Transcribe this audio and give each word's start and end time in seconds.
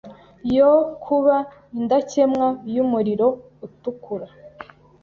yo 0.57 0.71
kuba 1.03 1.35
indakemwa 1.77 2.47
yumuriro 2.73 3.27
utukura 3.65 4.27